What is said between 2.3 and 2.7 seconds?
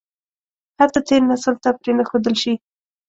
شي.